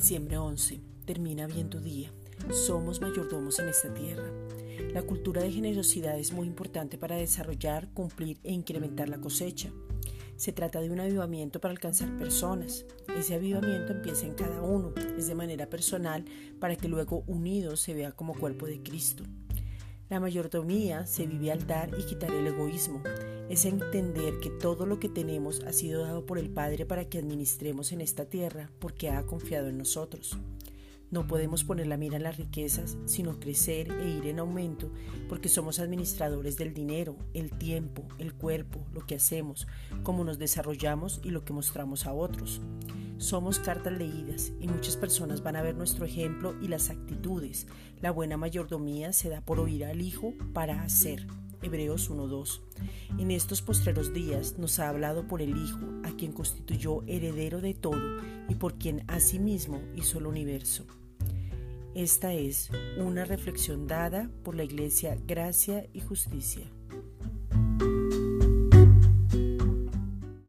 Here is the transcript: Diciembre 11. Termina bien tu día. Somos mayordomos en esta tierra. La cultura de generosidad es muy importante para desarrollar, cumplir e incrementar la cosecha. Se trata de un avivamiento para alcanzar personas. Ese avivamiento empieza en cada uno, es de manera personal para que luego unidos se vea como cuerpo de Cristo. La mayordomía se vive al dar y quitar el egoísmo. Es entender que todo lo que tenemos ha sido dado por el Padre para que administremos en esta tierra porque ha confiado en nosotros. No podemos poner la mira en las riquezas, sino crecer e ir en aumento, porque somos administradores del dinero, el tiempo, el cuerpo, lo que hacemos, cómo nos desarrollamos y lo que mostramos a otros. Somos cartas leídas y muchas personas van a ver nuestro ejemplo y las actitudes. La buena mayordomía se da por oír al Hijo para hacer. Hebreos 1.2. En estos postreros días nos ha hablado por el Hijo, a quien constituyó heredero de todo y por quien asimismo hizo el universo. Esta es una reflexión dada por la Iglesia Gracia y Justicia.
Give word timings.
Diciembre 0.00 0.38
11. 0.38 0.80
Termina 1.04 1.46
bien 1.46 1.68
tu 1.68 1.78
día. 1.78 2.10
Somos 2.50 3.02
mayordomos 3.02 3.58
en 3.58 3.68
esta 3.68 3.92
tierra. 3.92 4.32
La 4.94 5.02
cultura 5.02 5.42
de 5.42 5.52
generosidad 5.52 6.18
es 6.18 6.32
muy 6.32 6.46
importante 6.46 6.96
para 6.96 7.16
desarrollar, 7.16 7.92
cumplir 7.92 8.40
e 8.42 8.50
incrementar 8.50 9.10
la 9.10 9.20
cosecha. 9.20 9.68
Se 10.36 10.52
trata 10.52 10.80
de 10.80 10.88
un 10.88 11.00
avivamiento 11.00 11.60
para 11.60 11.72
alcanzar 11.72 12.16
personas. 12.16 12.86
Ese 13.14 13.34
avivamiento 13.34 13.92
empieza 13.92 14.24
en 14.24 14.32
cada 14.32 14.62
uno, 14.62 14.94
es 15.18 15.26
de 15.26 15.34
manera 15.34 15.68
personal 15.68 16.24
para 16.58 16.76
que 16.76 16.88
luego 16.88 17.22
unidos 17.26 17.80
se 17.80 17.92
vea 17.92 18.12
como 18.12 18.32
cuerpo 18.32 18.64
de 18.64 18.82
Cristo. 18.82 19.24
La 20.08 20.18
mayordomía 20.18 21.04
se 21.04 21.26
vive 21.26 21.52
al 21.52 21.66
dar 21.66 21.90
y 21.98 22.04
quitar 22.04 22.30
el 22.30 22.46
egoísmo. 22.46 23.02
Es 23.50 23.64
entender 23.64 24.38
que 24.38 24.48
todo 24.48 24.86
lo 24.86 25.00
que 25.00 25.08
tenemos 25.08 25.64
ha 25.64 25.72
sido 25.72 26.04
dado 26.04 26.24
por 26.24 26.38
el 26.38 26.50
Padre 26.50 26.86
para 26.86 27.06
que 27.06 27.18
administremos 27.18 27.90
en 27.90 28.00
esta 28.00 28.26
tierra 28.26 28.70
porque 28.78 29.10
ha 29.10 29.26
confiado 29.26 29.66
en 29.66 29.76
nosotros. 29.76 30.38
No 31.10 31.26
podemos 31.26 31.64
poner 31.64 31.88
la 31.88 31.96
mira 31.96 32.16
en 32.16 32.22
las 32.22 32.36
riquezas, 32.36 32.96
sino 33.06 33.40
crecer 33.40 33.90
e 33.90 34.08
ir 34.08 34.28
en 34.28 34.38
aumento, 34.38 34.92
porque 35.28 35.48
somos 35.48 35.80
administradores 35.80 36.58
del 36.58 36.74
dinero, 36.74 37.16
el 37.34 37.50
tiempo, 37.50 38.04
el 38.18 38.34
cuerpo, 38.34 38.86
lo 38.92 39.04
que 39.04 39.16
hacemos, 39.16 39.66
cómo 40.04 40.22
nos 40.22 40.38
desarrollamos 40.38 41.20
y 41.24 41.30
lo 41.30 41.44
que 41.44 41.52
mostramos 41.52 42.06
a 42.06 42.12
otros. 42.12 42.60
Somos 43.18 43.58
cartas 43.58 43.98
leídas 43.98 44.52
y 44.60 44.68
muchas 44.68 44.96
personas 44.96 45.42
van 45.42 45.56
a 45.56 45.62
ver 45.62 45.74
nuestro 45.74 46.04
ejemplo 46.04 46.54
y 46.62 46.68
las 46.68 46.88
actitudes. 46.88 47.66
La 48.00 48.12
buena 48.12 48.36
mayordomía 48.36 49.12
se 49.12 49.28
da 49.28 49.40
por 49.40 49.58
oír 49.58 49.86
al 49.86 50.00
Hijo 50.02 50.34
para 50.52 50.84
hacer. 50.84 51.26
Hebreos 51.62 52.10
1.2. 52.10 52.60
En 53.18 53.30
estos 53.30 53.62
postreros 53.62 54.12
días 54.12 54.58
nos 54.58 54.78
ha 54.78 54.88
hablado 54.88 55.26
por 55.26 55.42
el 55.42 55.56
Hijo, 55.56 55.86
a 56.04 56.10
quien 56.16 56.32
constituyó 56.32 57.02
heredero 57.06 57.60
de 57.60 57.74
todo 57.74 58.20
y 58.48 58.54
por 58.54 58.78
quien 58.78 59.04
asimismo 59.08 59.80
hizo 59.96 60.18
el 60.18 60.26
universo. 60.26 60.86
Esta 61.94 62.32
es 62.34 62.70
una 62.98 63.24
reflexión 63.24 63.86
dada 63.86 64.30
por 64.44 64.54
la 64.54 64.64
Iglesia 64.64 65.16
Gracia 65.26 65.86
y 65.92 66.00
Justicia. 66.00 66.70